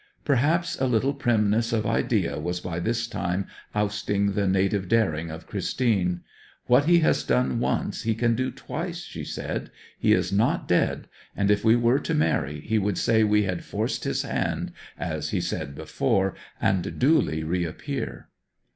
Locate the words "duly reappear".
16.97-18.29